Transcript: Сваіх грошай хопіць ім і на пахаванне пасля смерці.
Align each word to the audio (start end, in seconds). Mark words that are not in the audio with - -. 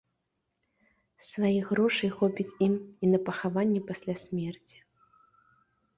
Сваіх 1.31 1.65
грошай 1.73 2.11
хопіць 2.21 2.55
ім 2.69 2.73
і 2.79 3.05
на 3.13 3.19
пахаванне 3.27 3.81
пасля 3.93 4.13
смерці. 4.27 4.77